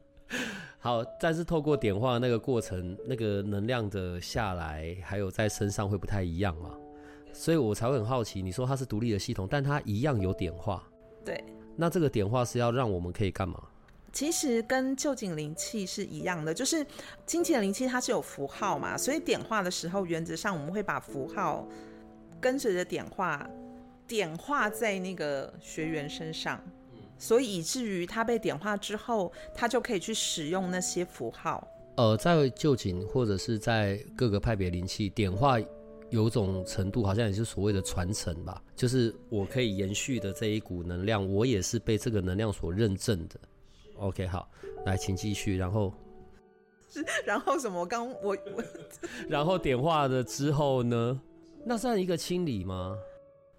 [0.85, 6.75] 好，但是透过点化那个过程，那个能量的下来，还有在身上会不太一样嘛，
[7.33, 8.43] 所以我才会很好奇。
[8.43, 10.87] 你说它是独立的系统，但它一样有点化。
[11.25, 11.43] 对，
[11.75, 13.59] 那这个点化是要让我们可以干嘛？
[14.13, 16.87] 其实跟旧景灵气是一样的，就是
[17.25, 21.67] 金钱灵气它是有符号嘛，所以点化的时候，原则上我们会把符号
[22.39, 23.49] 跟随着点化，
[24.07, 26.63] 点化在那个学员身上。
[27.19, 31.67] 所以以至于他被点化之后，他就可以去使用那些符号。
[31.97, 35.59] 呃，在旧景或者是在各个派别灵气点化，
[36.11, 43.39] 有种程度好像也是所谓的传承吧，就是我可以延续的这一股能量，我也是被这个能量所认证的。
[43.97, 44.51] OK，好，
[44.85, 45.57] 来，请继续。
[45.57, 45.95] 然后，
[47.25, 47.87] 然后什么？
[47.87, 48.65] 刚我我，
[49.29, 51.21] 然后点化了之后呢？
[51.65, 52.99] 那算一个清理吗？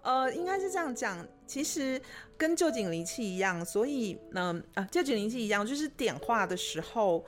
[0.06, 2.00] 呃，应该是这样讲，其实
[2.38, 7.24] 跟旧景灵气一样，所以呢，啊，旧景灵气一样，就是点化的时候，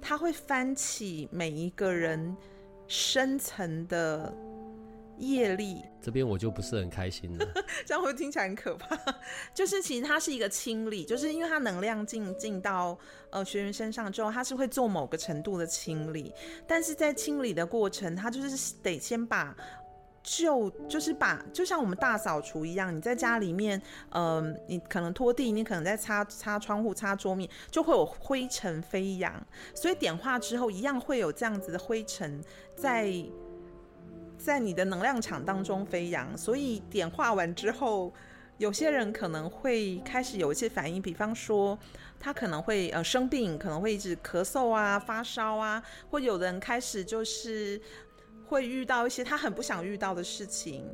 [0.00, 2.36] 它会翻起每一个人
[2.86, 4.32] 深层的
[5.18, 5.82] 业力。
[6.00, 7.44] 这边我就不是很开心了，
[7.84, 8.96] 这样会听起来很可怕。
[9.52, 12.96] 就是其实它是一个清理，就是因为它能量进进到
[13.30, 16.32] 呃学员身上之后，它是会做某个程度的清理，
[16.68, 19.56] 但是在清理的过程，它就是得先把。
[20.22, 29.34] 就就是把，就像我们大扫除一样，你在家里面，嗯，你可能拖地，你可能在擦擦窗户、擦桌面，就会有灰尘飞扬。
[29.74, 32.40] 所以点化之后，一样会有这样子的灰尘
[32.76, 33.12] 在
[34.38, 36.38] 在你的能量场当中飞扬。
[36.38, 38.12] 所以点化完之后，
[38.58, 41.76] 有些人可能会开始有一些反应，比方说
[42.20, 45.82] 他可能会呃生病，可能会一直咳嗽啊、发烧啊，
[46.12, 47.82] 或有人开始就是。
[48.46, 50.84] 会遇到一些他很不想遇到的事情，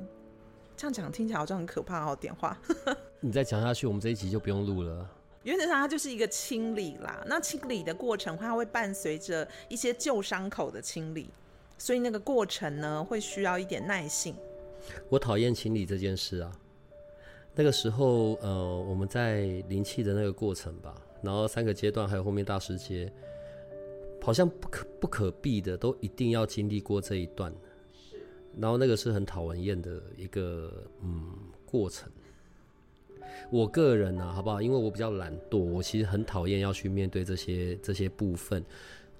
[0.77, 2.57] 这样讲听起来好像很可怕哦，电话。
[3.21, 5.09] 你再讲下去，我们这一集就不用录了。
[5.45, 7.25] 原则上，它就是一个清理啦。
[7.27, 11.31] 那清理的过程，它会伴随着一些旧伤口的清理，
[11.79, 14.37] 所以那个过程呢，会需要一点耐性。
[15.09, 16.53] 我讨厌清理这件事啊。
[17.55, 23.11] 那个时候，呃，我们在灵气的那个过程吧，然后三个阶段，还有后面大师阶，
[24.29, 27.51] 好像不可不可避的，都一定要经历过这一段。
[27.95, 28.19] 是
[28.59, 30.71] 然后那个是很讨人厌的一个
[31.03, 31.33] 嗯
[31.65, 32.11] 过程。
[33.51, 34.61] 我个人呢，好不好？
[34.61, 38.63] 因为我比较懒惰，我其实很讨厌要去面对这些这些部分。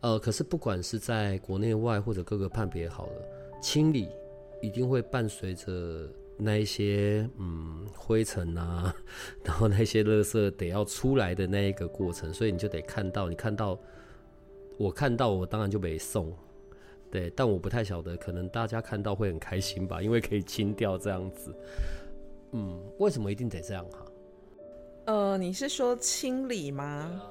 [0.03, 4.11] 呃，可是不管是在国内外或者各个判别好了，清理
[4.61, 8.95] 一定会伴随着那一些嗯灰尘啊，
[9.43, 13.81] 然后那些垃圾得要出来的那一个过程，所以你就得看到，你看到
[14.79, 16.33] 我看到我当然就没送，
[17.11, 21.55] 对，但我不太晓得，可能大家看到会很开心吧， 因为可以清掉这样子。
[22.53, 24.07] 嗯，为什么一定得这样哈？
[25.07, 27.23] 呃，你是说清理吗？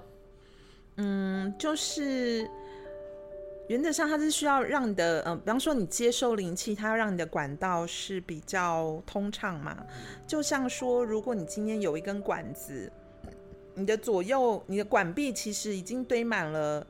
[0.98, 2.50] 嗯，就是
[3.68, 9.86] 原则上它是需要让你的，嗯，比方说你接受灵气，它要让你的管道是比较通畅嘛。
[10.28, 12.92] 就像说，如果你今天有一根管子，
[13.74, 16.86] 你的左右你的管壁其实已经堆满了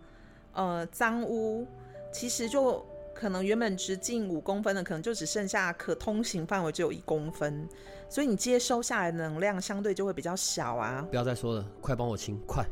[0.58, 1.66] 呃脏污，
[2.12, 2.86] 其实就。
[3.20, 7.68] 可能原本直径五公分的，可能就只剩下可通行范围只有一公分，
[8.08, 11.04] 所以你接收下来的能量相对就会比较小啊。
[11.10, 12.64] 不要再说了，快帮我清，快！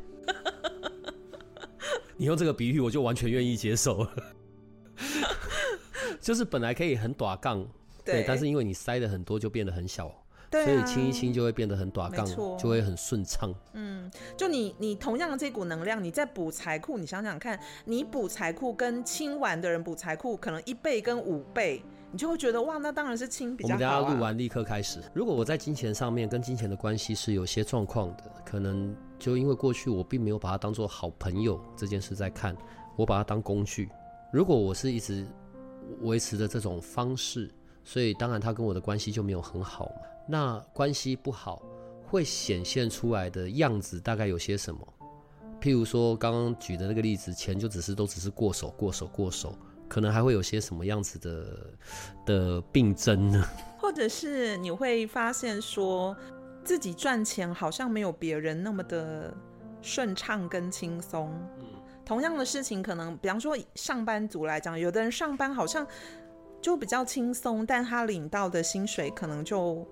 [2.16, 4.12] 你用这个比喻，我就完全愿意接受了。
[6.22, 7.68] 就是本来可以很短杠，
[8.06, 10.14] 对，但是因为你塞的很多，就变得很小。
[10.64, 12.26] 所以清一清就会变得很短杠，
[12.58, 13.54] 就会很顺畅。
[13.74, 23.76] 嗯，就你你同样的这股能量，你在补财库，你想想看，你补财库跟清完的人补财库，可能一倍跟五倍，你就会觉得哇，那当然是清比较好。
[23.76, 25.02] 我们等下录完立刻开始。
[25.14, 32.56] 如果我在金钱上面跟金钱的关系是有些状况的，可能就因为过去我并没有把它当做好朋友这件事在看，
[32.96, 33.90] 我把它当工具。
[34.32, 35.26] 如果我是一直
[36.02, 37.50] 维持着这种方式，
[37.84, 40.02] 所以当然他跟我的关系就没有很好嘛。
[40.28, 41.62] 那关系不好
[42.08, 44.88] 会显现出来的样子大概有些什么？
[45.62, 49.58] 譬如说刚刚举的那个例子，钱就只是都只是过手过手过手，
[49.88, 51.74] 可能还会有些什么样子的
[52.26, 53.44] 的病症呢？
[53.80, 56.16] 或者是你会发现说
[56.64, 59.34] 自己赚钱好像没有别人那么的
[59.82, 61.32] 顺畅跟轻松。
[61.60, 61.66] 嗯
[62.06, 65.88] 同样的事情，可能比方说上班族来讲，有的人上班好像
[66.62, 69.88] 就比较轻松，但他领到的薪水可能就。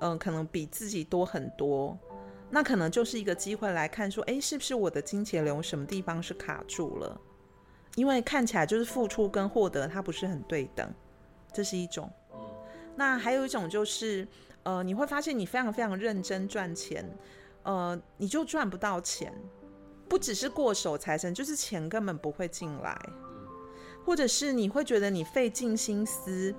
[0.00, 1.98] 嗯，可能比自己多很多，
[2.50, 7.20] 那可能就是一个机会来看，说，哎，是不是我的金钱流什么地方是卡住了？
[7.96, 10.92] 因为看起来就是付出跟获得它不是很对等，
[11.52, 12.10] 这是一种。
[12.96, 14.26] 那还有一种就是，
[14.64, 17.08] 呃，你会发现你非常非常认真赚钱，
[17.62, 19.32] 呃，你就赚不到钱，
[20.08, 23.00] 不只是过手财神，就是钱根本不会进来，
[24.04, 26.54] 或者是你会觉得你费尽心思。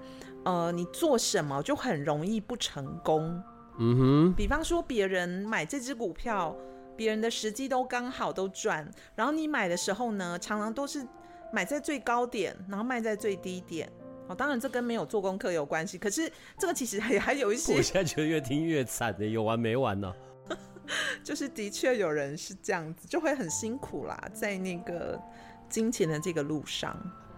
[0.45, 3.43] 呃，你做什么就很容易不成功。
[3.77, 6.55] 嗯哼，比方说别人买这只股票，
[6.95, 11.05] 别人的时机都刚好都赚，然后你买的时候呢，常常都是
[11.51, 13.91] 买在最高点，然后卖在最低点。
[14.27, 17.75] 哦，当然这跟没有做功课有关系，可是这个其实还 还有一些。
[17.75, 20.13] 我现在觉得越听越惨的，有完没完呢？
[21.23, 25.19] 就是的确有人是这样子，就会很辛苦啦，在那个
[25.67, 26.95] 金钱的这个路上。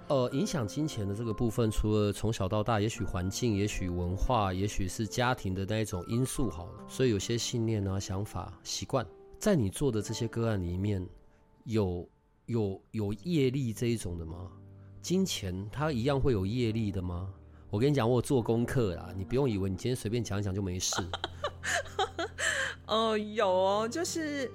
[0.10, 9.06] 呃，影响金钱的这个部分，除了从小到大，也许环境，也许文化，也许是家庭的那一种因素，好了，所以有些信念啊、想法、习惯，
[9.38, 11.06] 在你做的这些个案里面，
[11.66, 12.08] 有
[12.46, 14.50] 有有业力这一种的吗？
[15.02, 17.30] 金钱它一样会有业力的吗？
[17.70, 20.96] 我跟你讲，我做功课啦，你不用以为你今天随便讲一讲就没事。
[22.88, 24.50] 哦，有哦，就是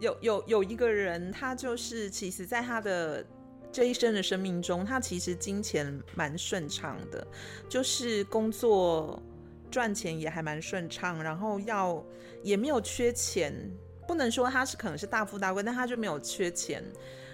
[0.00, 3.24] 有有有一个人，他就是其实在他的。
[3.70, 7.26] 这一生的生命中，他其实金钱蛮顺畅的，
[7.68, 9.22] 就是工作
[9.70, 12.04] 赚钱也还蛮顺畅，然后要
[12.42, 13.52] 也没有缺钱，
[14.06, 16.82] 不能说他是可能是大富大贵，但他就没有缺钱。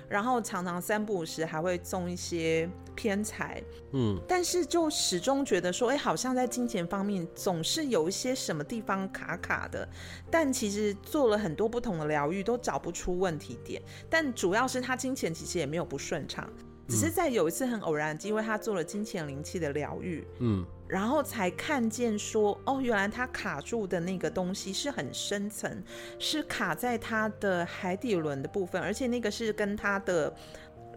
[0.08, 3.62] 然后常常三不五时还会中一些偏财，
[3.92, 9.88] 嗯，但是就始终觉得说，哎，好像在金钱方面总是有一些什么地方卡卡的。
[10.30, 13.82] 但其实做了很多不同的疗愈，都找不出问题点。
[14.08, 16.48] 但主要是他金钱其实也没有不顺畅。
[16.86, 20.62] 只是在有一次很偶然的机会，他做了金钱灵气的疗愈，嗯，
[20.94, 25.82] 然后才看见说，哦，原来他卡住的那个东西是很深层，
[26.20, 30.32] 是卡在他的海底轮的部分，而且那个是跟他的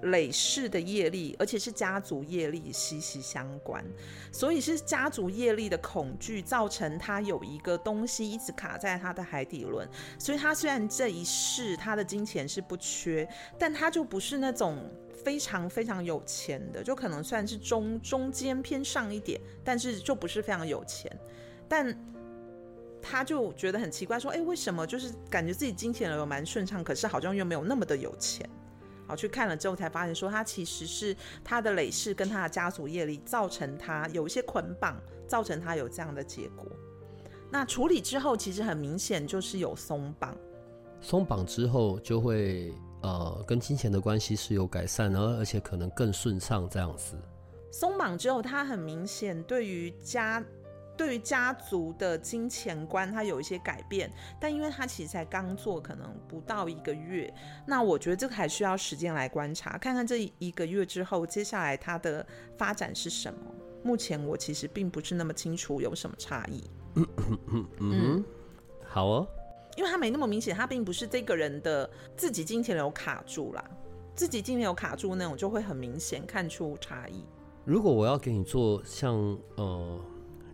[0.04, 3.84] 累世的业力，而且是家族业力息息相关，
[4.32, 14.78] 所以是家族业力的恐惧造成他有一个东西一直卡在他的海底轮，所以他虽然这一世他的金钱是不缺，但他就不是那种
[15.28, 21.12] 非常非常有钱的，就可能算是中中间偏上一点，但是就不是非常有钱，
[21.68, 21.94] 但
[23.02, 28.50] 他就觉得很奇怪，说，哎，为什么就是感觉自己金钱流蛮顺畅，可是好像又没有那么的有钱。
[29.06, 31.14] 好，去看了之后才发现，说他其实是
[31.44, 36.66] 他的累世跟他的家族业力造成他有一些捆绑，造成他有这样的结果。
[37.52, 40.34] 那处理之后，其实很明显就是有松绑。
[41.02, 47.16] 松绑之后就会呃，跟金钱的关系是有改善，然后而且可能更顺畅这样子。
[47.72, 50.44] 松绑之后，他很明显对于家。
[50.98, 57.32] 对于家族的金钱观，他有一些改变，但因为他其实才刚做，可能不到一个月，
[57.68, 62.26] 那我觉得这个还需要时间来观察，看看这一个月之后，接下来他的
[62.58, 63.40] 发展是什么。
[63.84, 66.64] 目前我其实并不是那么清楚有什么差异。
[67.80, 68.26] 嗯，
[68.84, 69.28] 好哦，
[69.78, 73.64] 因为他没那么明显，他并不是这个人的自己金钱流卡住了，
[74.14, 77.24] 自己金钱流卡住那种就会很明显看出差异。
[77.64, 79.16] 如果我要给你做像
[79.56, 80.02] 呃。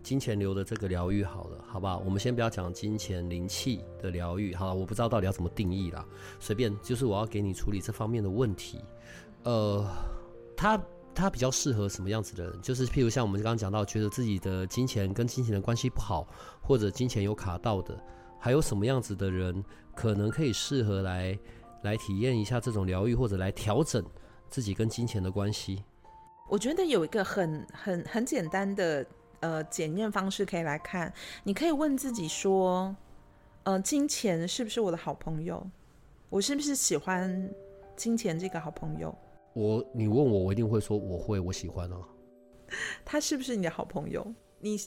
[0.04, 1.96] 金钱流的这个疗愈好了，好吧？
[2.04, 6.04] 我们先不要讲金钱灵气的疗愈，好，我不知道到底要怎么定义啦，
[6.38, 8.78] 随便，就是我要给你处理这方面的问题。
[9.44, 9.82] 呃，
[10.54, 10.78] 他
[11.14, 12.60] 他比较适合什么样子的人？
[12.60, 16.28] 就是譬如像我们刚刚讲到，觉得自己的金钱跟金钱的关系不好，
[16.60, 17.98] 或者金钱有卡到的，
[18.44, 21.38] 还有什么样子的人可能可以适合来
[21.80, 24.04] 来体验一下这种疗愈，或者来调整
[24.50, 25.82] 自己跟金钱的关系？
[26.50, 29.06] 我觉得有一个很很很简单的。
[29.40, 32.96] 呃，检验方式可以来看，你可以问自己说，
[33.64, 35.66] 呃，金钱是不是我的好朋友？
[36.30, 37.50] 我是不是喜欢
[37.94, 39.14] 金钱这个好朋友？
[39.52, 41.98] 我，你问我，我一定会说我会，我喜欢啊。
[43.04, 44.26] 他是不是你的好朋友？
[44.60, 44.78] 你，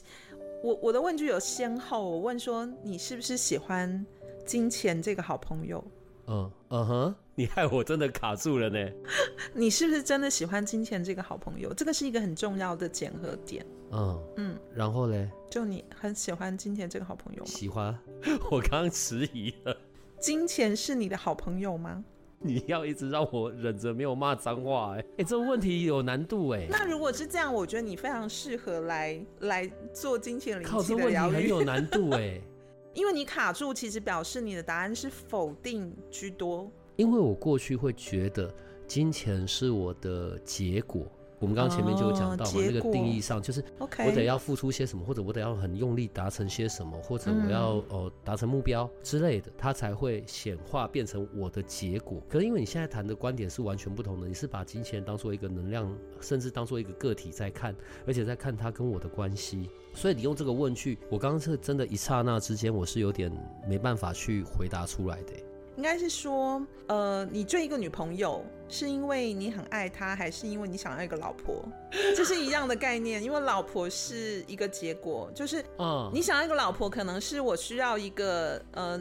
[0.62, 4.04] 我我的问句有先后，我问说你是不是喜欢
[4.44, 5.82] 金钱这个好朋友？
[6.26, 8.90] 嗯嗯哼，你害我真的卡住了呢。
[9.54, 11.72] 你是不是真的喜欢金钱这个好朋友？
[11.72, 13.64] 这个是一个很重要的检核点。
[13.92, 15.30] 嗯嗯，然后嘞？
[15.48, 17.46] 就你很喜欢金钱这个好朋友吗？
[17.46, 17.98] 喜欢。
[18.50, 19.74] 我刚刚迟疑了。
[20.20, 22.04] 金钱是你的好朋友吗？
[22.42, 26.66] 你要一直让我忍着没有骂脏话，哎哎，这个问题有难度哎。
[26.70, 31.34] 那如果是这样，我觉得你非常适合来来做金钱灵气的疗愈。
[31.34, 32.40] 很有难度哎，
[32.94, 36.70] 因为你卡住，其实表示你的答案是否定居多。
[36.96, 38.52] 因为我过去会觉得
[38.86, 41.06] 金钱是我的结果。
[41.40, 52.20] 我们刚刚前面就有讲到嘛，那个定义上就是我得要付出些什么，或者我得要很用力达成些什么，或者我要哦达成目标之类的，它才会显化变成我的结果。
[52.28, 57.74] 可是因为你现在谈的观点是完全不同的，你是把金钱当做一个能量，甚至当做一个个体在看，
[58.06, 59.70] 而且在看它跟我的关系。
[59.94, 63.32] 所以你用这个问句，我刚刚是真的一刹那之间，我是有点
[63.68, 65.32] 没办法去回答出来的。
[65.78, 71.64] 应该是说，呃，你追一个女朋友，是因为你很爱她，还是因为你想要一个老婆？
[72.16, 79.00] 这是一样的概念，因为老婆是一个结果，就是，嗯，你想要一个老婆，可能是我需要一个，呃，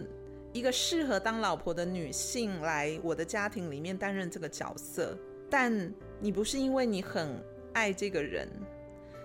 [0.53, 5.17] 一个适合当老婆的女性来我的家庭里面担任这个角色，
[5.49, 8.47] 但你不是因为你很爱这个人。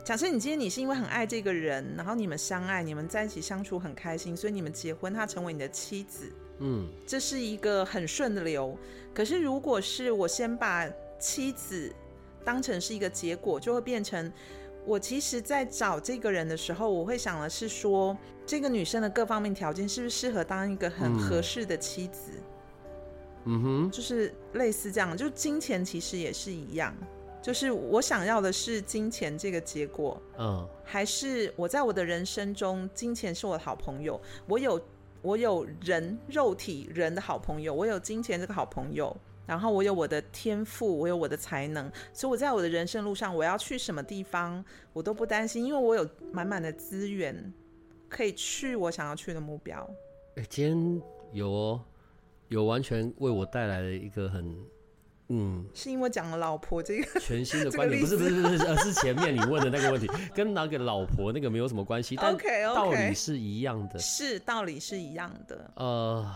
[0.07, 6.33] 假设你今天你是因为很爱这个人，然后你们相爱，你们在一起相处很开心，所以你们结婚，她成为你的妻子。
[6.65, 8.79] 嗯，这是一个很顺的流。
[9.13, 11.93] 可是，如果是我先把妻子
[12.45, 14.33] 当成是一个结果，就会变成
[14.87, 22.31] 我其实，在找这个人的时候，我会想的是说，这个女生的各方面条件是不是适合当一个很合适的妻子？
[23.45, 25.17] 嗯哼，就是类似这样。
[25.17, 26.97] 就金钱其实也是一样，
[27.43, 34.81] 就是我想要的是金钱这个结果，嗯，还是我在我的人生中，金钱是我的好朋友，我有。
[35.23, 47.53] 我有人肉体人的好朋友，我有金钱这个好朋友，然后我有我的天赋，我有我的才能，所以我在我的人生路上，我要去什么地方，我都不担心，因为我有满满的资源
[48.09, 49.89] 可以去我想要去的目标。
[50.37, 51.81] 哎，今天有哦，
[52.49, 54.55] 有完全为我带来了一个很。
[55.35, 62.37] 嗯，是因为讲了老婆这个 全新的观点，不是不是不是，而是前面你问的那个问题， 跟那个老婆那个没有什么关系，但
[62.75, 65.73] 道理是一样的，是道理是一样的。
[65.77, 66.31] 呃，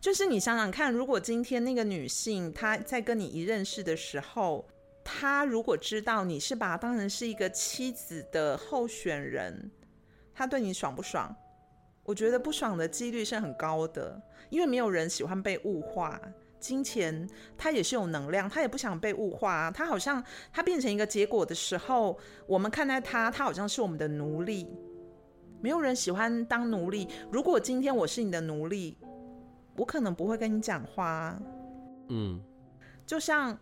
[0.00, 4.66] 就是你想想看，如果今天那个女性她在跟你一认识的时候，
[5.04, 9.70] 她如果知道你是把她当成是一个妻子的候选人，
[10.32, 11.36] 她对你爽不爽？
[12.04, 16.18] 我觉得不爽的几率是很高的，因为没有人喜欢被物化。
[16.62, 19.70] 金钱它也是有能量，他也不想被物化啊。
[19.70, 24.68] 他好像他变成一个结果的时候，我们看待他，他好像是我们的奴隶。
[25.60, 27.08] 没有人喜欢当奴隶。
[27.30, 28.96] 如果今天我是你的奴隶，
[29.76, 31.36] 我可能不会跟你讲话。
[32.08, 32.40] 嗯，
[33.04, 33.58] 就像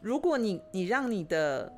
[0.00, 1.72] 如果你你让你的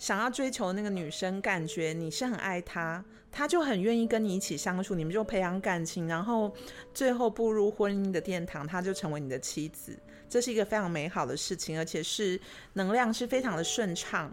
[0.00, 6.50] 想要追求那个女生感觉你是很爱她，她就很愿意跟你一起相处，你们就培养感情，然后
[6.94, 9.94] 最后步入婚姻的殿堂，她就成为你的妻子。
[10.26, 12.40] 这是一个非常美好的事情，而且是
[12.72, 14.32] 能量是非常的顺畅。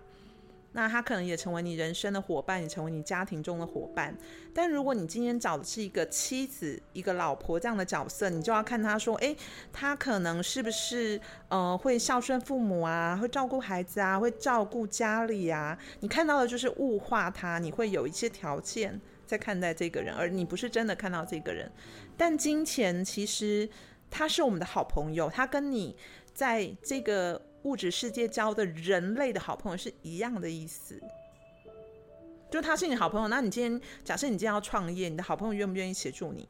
[0.73, 4.15] 那他可能也成为你人生的伙伴，也成为你家庭中的伙伴。
[4.53, 9.35] 但如果你今天找的是一个妻子、一个老婆这样的角色，你就要看他说，哎，
[9.73, 15.75] 他可能是不是呃会孝顺父母啊，会照顾孩子啊，会照顾家里啊？
[16.01, 21.71] 你看到的就是物化他，你会有一些条件在看待这个人，而你不是真的看到这个人。
[22.15, 23.67] 但金钱其实
[24.11, 25.95] 他是我们的好朋友，他跟你
[26.33, 27.41] 在这个。
[27.67, 30.97] 物质世界交的人类的好朋友是一样的意思，
[32.49, 33.27] 就他是你好朋友。
[33.27, 36.47] 那你今天假设你今天要创业，你的好朋友愿不愿意协助你？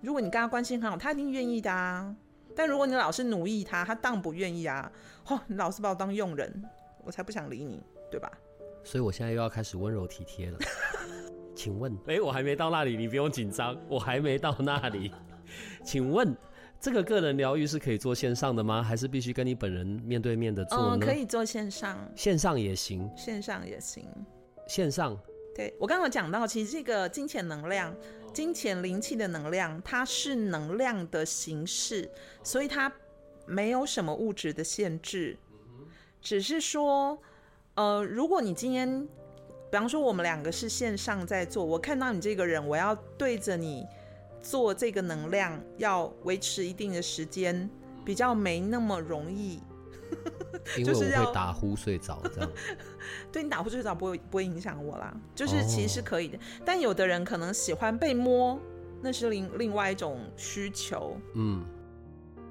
[0.00, 2.12] 如果你跟他关系很好，他一定愿意的啊。
[2.56, 4.90] 但如果你老是奴役他，他当然不愿意啊。
[5.28, 6.64] 哦，你老是把我当佣人，
[7.04, 7.80] 我才不想理你，
[8.10, 8.28] 对吧？
[8.82, 10.58] 所以我现在又要开始温柔体贴了。
[11.54, 15.12] 请问，哎，我还没到那里，你不用紧张，我还没到那里。
[15.84, 16.36] 请问。
[16.80, 18.82] 这个个人疗愈是可以做线上的吗？
[18.82, 21.06] 还是必须跟你本人面对面的做呢？
[21.06, 24.02] 可以做线上，线上也行，线上也行，
[24.66, 25.14] 线上。
[25.54, 27.94] 对我刚刚讲到，其实这个金钱能量、
[28.32, 32.10] 金钱灵气的能量，它是能量的形式，
[32.42, 32.90] 所以它
[33.44, 35.36] 没有什么物质的限制，
[36.22, 37.20] 只是说，
[37.74, 39.06] 呃，如果你今天，
[39.70, 43.86] 比方说我们两个是线上在做，我看到你这个人，我要对着你。
[44.42, 47.68] 做这个能量要维持一定的时间，
[48.04, 49.60] 比较没那么容易。
[50.76, 52.50] 因为我会打呼睡着，这样。
[53.30, 56.38] 对你打呼睡着不会不会影响我啦，就是其实是可以的。
[56.64, 58.58] 但有的人可能喜欢被摸，
[59.00, 61.16] 那是另另外一种需求。
[61.34, 61.64] 嗯，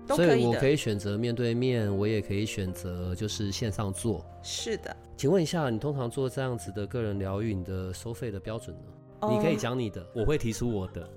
[0.07, 4.25] 所以我可以选择面对面，我也可以选择就是线上做。
[4.41, 9.29] 是的，请问一下，你通常做这样子的个人疗愈，你的收费的标准呢？
[9.29, 11.07] 你可以讲你的，我会提出我的。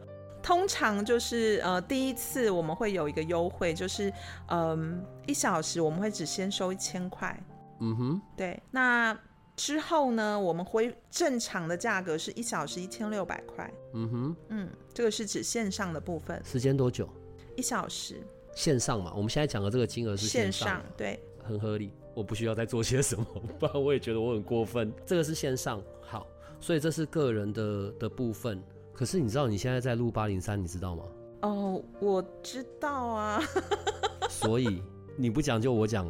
[0.43, 4.13] 通常就是呃，第一次我们会有一个优惠，就是
[4.49, 7.39] 嗯，一小时我们会只先收一千块。
[7.81, 8.61] 嗯哼，对。
[8.71, 9.17] 那
[9.55, 13.73] 之后呢，我们会正常的价格是一小时一千六百块。
[13.95, 16.43] 嗯哼，嗯，这个是指线上的部分。
[16.45, 17.09] 时间多久？
[17.57, 18.21] 一小时。
[18.55, 21.91] 线上嘛，我们现在讲的这个金额是线上，对，很合理。
[22.15, 23.25] 我不需要再做些什么，
[23.59, 24.93] 不然我也觉得我很过分。
[25.07, 26.27] 这个是线上，好，
[26.61, 28.63] 所以这是个人的的部分。
[28.93, 31.05] 可是你知道你现在在录八零三，你知道吗？
[31.43, 33.41] 哦，我知道啊。
[34.31, 34.83] 所以
[35.17, 36.07] 你不讲就我讲。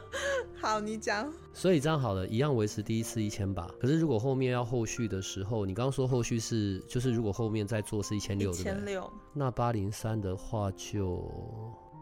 [0.60, 1.32] 好，你讲。
[1.52, 3.66] 所以这样好了，一样维持第一次一千八。
[3.80, 9.10] 可是如果后面要后续的时候，你刚刚说后续是就是如果后面再做是一千六，一千六。
[9.32, 11.24] 那八零三的话就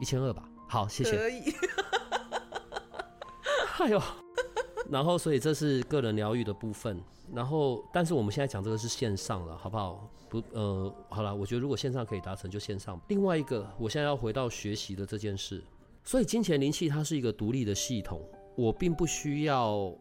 [0.00, 0.48] 一千二吧。
[0.68, 1.16] 好，谢谢。
[1.16, 1.54] 可以。
[3.78, 4.00] 哎呦。
[4.90, 7.00] 然后，所以这是个人疗愈的部分。
[7.32, 10.10] 然后，但是我们现在讲这个是线上了，好不好？
[10.28, 13.00] 不，呃，好了，我觉得如果线上可以达成，就线上。
[13.08, 15.62] 另外一个，我现在要回到学习的这件事。
[16.04, 18.20] 所以，金钱灵气它是一个独立的系统，
[18.56, 19.92] 我并不需要。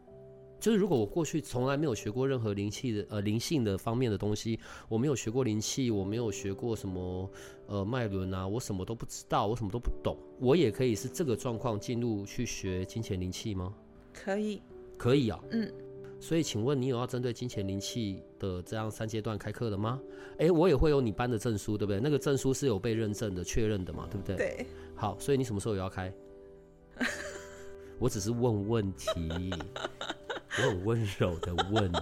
[0.60, 4.58] 就是如果我过去从来没有学过任何灵气的呃灵性的方面的东西，
[4.88, 7.30] 我没有学过灵气，我没有学过什么
[7.66, 13.74] 呃脉轮啊，我什么都不知道，我什么都不懂，我也可以是这个状况进入去学金钱灵气吗？
[14.12, 14.62] 可以。
[15.04, 15.70] 可以啊，嗯，
[16.18, 20.00] 所以请问你有要针对金钱灵气的这样三阶段开课的吗？
[20.38, 22.00] 哎，我也会有你班的证书，对不对？
[22.00, 24.34] 那个证书是有被认证的、确认的嘛，对不对？
[24.34, 24.66] 对。
[24.96, 26.10] 好，所以你什么时候也要开？
[28.00, 29.10] 我只是问问题，
[30.56, 31.92] 我很温柔的问。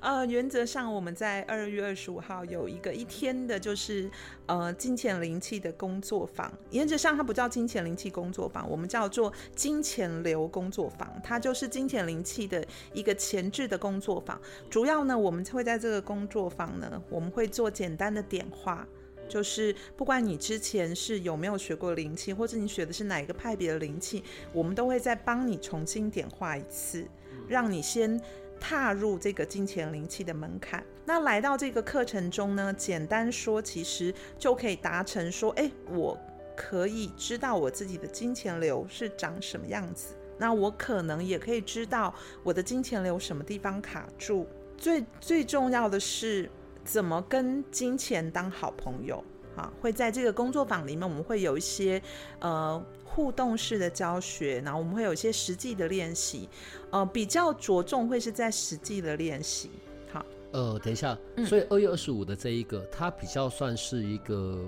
[0.00, 4.10] 呃，原则上我们在二月二十五号有一个一天的，就是
[4.46, 6.50] 呃金钱灵气的工作坊。
[6.70, 11.06] 原则上它不叫金钱灵气工作坊，我们叫做金钱流工作坊。
[11.22, 14.40] 它就是金钱灵气的一个前置的工作坊。
[14.70, 18.86] 主要呢，我们会在这个工作坊呢，我们会做简单的点化，
[19.28, 24.24] 就是不管你之前是有没有学过灵气，或者你学的是哪一个派别的灵气，
[24.54, 27.06] 我们都会再帮你重新点化一次，
[27.46, 28.18] 让你先。
[28.60, 36.16] 踏入这个金钱灵气的门槛，那来到这个课程中呢，简单说，其实就可以达成说，哎，我
[36.54, 44.46] 可以知道我自己的金钱流是长什么样子，那我可能也可以知道我的金钱流什么地方卡住。
[44.76, 46.50] 最最重要的是，
[46.84, 49.24] 怎么跟金钱当好朋友。
[49.54, 52.00] 好，会在这个工作坊里面，我们会有一些
[52.38, 56.48] 呃互动式的教学，然后我们会有一些实际的练习，
[56.90, 59.70] 呃，比较着重会是在实际的练习。
[60.12, 64.64] 好，呃，等一下，所以二月二十五的这一个，它比较算是一个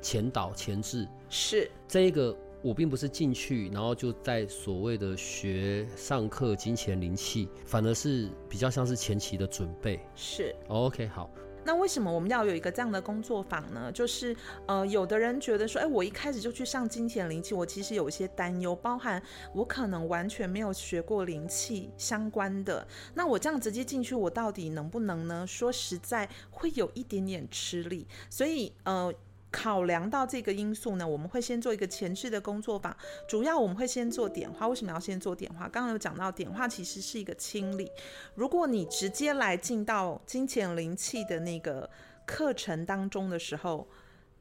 [0.00, 9.98] 前导前置，是这一个我并不是进去，然后就在所谓的学上课金钱灵气，反而是比较像是前期的准备。
[10.14, 10.54] 是。
[10.68, 11.28] OK，好，
[11.64, 13.90] 那为什么我们要有一个这样的工作坊呢？
[13.92, 14.34] 就是
[14.66, 19.22] 呃，有的人觉得说，哎，我一开始就去上金钱灵气，我其实有一些担忧，包含
[19.54, 25.46] 我可能完全没有学过灵气相关的，那我这样直接进去，我到底能不能呢？
[25.46, 29.12] 说实在，会有一点点吃力，所以呃。
[29.50, 32.96] 考量到这个因素呢，我们会先做一个前置的工作坊，
[33.28, 34.68] 主要我们会先做点化。
[34.68, 35.68] 为什么要先做点化？
[35.68, 37.90] 刚刚有讲到，点化其实是一个清理。
[38.34, 41.88] 如果你直接来进到金钱灵气的那个
[42.24, 43.86] 课程当中的时候，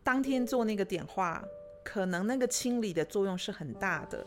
[0.03, 1.43] 当天做那个点化，
[1.83, 4.25] 可能那个清理的作用是很大的。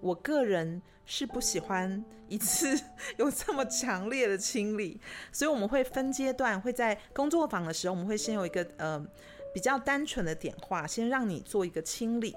[0.00, 2.80] 我个人是不喜欢一次
[3.18, 5.00] 有这么强烈的清理，
[5.32, 9.04] 所以我们会分阶段，会在工作坊的时候，我们会先有一个呃
[9.52, 12.34] 比较单纯的点化，先让你做一个清理。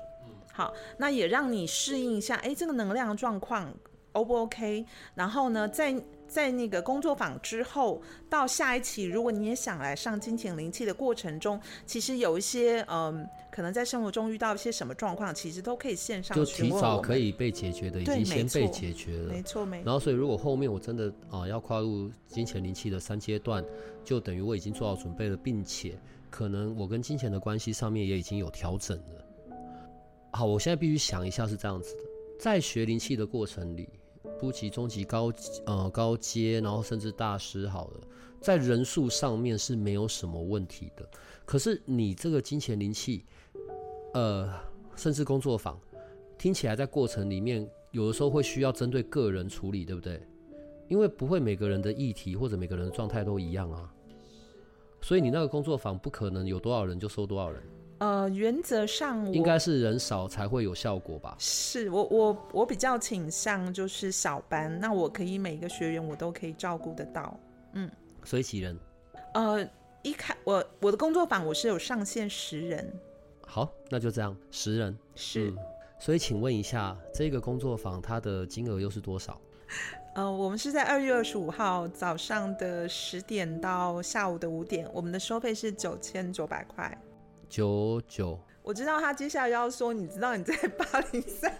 [0.51, 3.74] 好，那也让你适应一下，哎，这个能量状况
[4.11, 4.86] O 不 OK？
[5.16, 5.95] 然后呢，在
[6.28, 7.99] 在那个工作坊之后，
[8.30, 19.34] 到下一期，如果你也想来上金钱灵气的过程中，其实有一些嗯，可能在生活中遇到一些什么状况，其实都可以线上就提早可以被解决的，已经先被错解决了。
[19.34, 23.64] 没错没错，然后，所以如果后面我真的啊、要跨入金钱灵气的三阶段，
[24.03, 25.97] 就等于我已经做好准备了，并且
[26.34, 29.24] 可能我跟金钱的关系上面也已经有调整了。
[30.32, 32.02] 好，我现在必须想一下是这样子的，
[32.40, 33.88] 在学灵气的过程里，
[34.40, 35.32] 初级、中级、高
[35.68, 38.02] 呃高阶，然后甚至大师好了，
[38.42, 41.08] 在人数上面是没有什么问题的。
[41.46, 43.24] 可是你这个金钱灵气，
[44.16, 44.52] 呃，
[44.96, 45.80] 甚至工作坊，
[46.36, 50.20] 听起来在过程里面有的时候会需要针对个人处理，对不对？
[50.88, 53.94] 因为不会每个人的议题或者每个人的状态都一样啊，
[55.04, 57.62] 所以你那个工作坊不可能有多少人就收多少人，
[57.97, 61.36] 呃，原则上应该是人少才会有效果吧？
[61.38, 67.38] 是我我我比较倾向就是小班，那我可以每个学员我都可以照顾得到。
[67.74, 67.91] 嗯
[68.24, 68.80] 所以几人？
[69.34, 69.68] 呃，
[70.04, 72.93] 一开我我的工作坊我是有上限十人，
[73.45, 74.97] 好，那就这样，十人。
[75.16, 75.58] 是、嗯
[75.99, 79.39] 所以请问一下，这个工作坊它的金额又是多少？
[80.16, 86.95] 呃，我们是在二月二十五号早上的十点到下午的五点，我们的收费是九千九百块。
[87.49, 88.39] 九九。
[88.61, 91.51] 我知道他接下来要说，你知道你在八零三，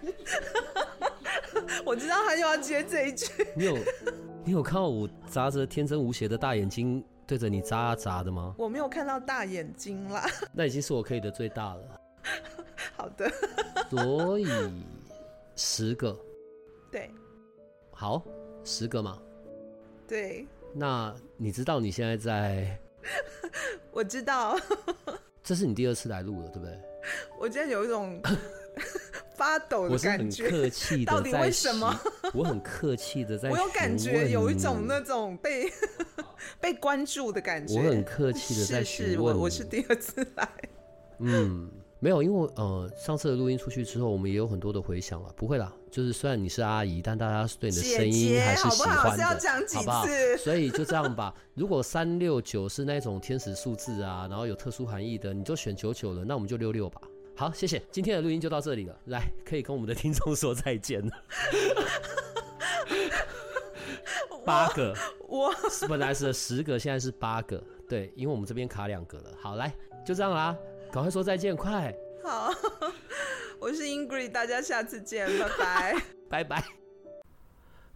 [1.84, 3.26] 我知道他又要接这一句。
[3.56, 3.76] 你有
[4.46, 8.54] 你有看到我眨着天真无邪的大眼睛对着你眨啊眨的吗？
[8.56, 10.24] 我没有看到大眼睛啦。
[10.52, 12.00] 那已经是我可以的最大了。
[12.96, 13.28] 好的，
[13.90, 14.46] 所以
[15.56, 16.16] 十个，
[16.90, 17.10] 对
[17.90, 18.22] 好，
[18.64, 19.18] 十个嘛。
[20.08, 22.78] 对，那你知道你现在在？
[23.92, 24.58] 我知道，
[25.44, 26.78] 这是你第二次来录了，对不对？
[27.38, 28.20] 我今天有一种
[29.36, 30.48] 发抖的感觉。
[30.50, 31.94] 客气到底为什么？
[32.32, 35.70] 我很客气的在我有感觉有一种那种被
[36.60, 37.78] 被关注的感觉。
[37.78, 40.48] 我很客气的在是是，询问你我我是第二次来。
[41.18, 41.70] 嗯，
[42.04, 45.32] 没有，因为呃，上次的录音出去之后，我们也有很多的回响了。
[45.34, 48.92] 不会啦，就是虽然你是阿姨，但大家对你的声音姐还是喜好不好？
[48.92, 50.04] 是欢的，要讲几好不好？
[50.04, 50.36] 次？
[50.36, 51.34] 所以就这样吧。
[51.56, 57.00] 如果三六九是那种天使数字啊，然后有特殊含义的，你就选九九了，那我们就六六吧。
[57.34, 58.94] 好，谢谢，今天的录音就到这里了。
[59.06, 61.12] 来，可以跟我们的听众说再见了。
[64.44, 64.94] 八个，
[65.26, 65.50] 我
[65.88, 67.64] 本来是十个，现在是八个。
[67.88, 69.30] 对，因为我们这边卡两个了。
[69.40, 69.74] 好，来，
[70.04, 70.54] 就这样啦，
[70.94, 71.92] 赶快说再见，快，
[72.22, 72.52] 好，
[73.58, 76.02] 我是 Ingrid，大家下次见，拜拜。
[76.30, 76.64] 拜拜。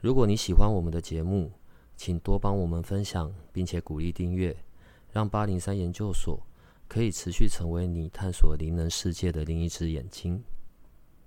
[0.00, 1.52] 如果你喜欢我们的节目，
[1.96, 4.56] 请多帮我们分享，并且鼓励订阅，
[5.12, 6.44] 让八零三研究所
[6.88, 10.42] 可以持续成为你探索灵能世界的另一只眼睛。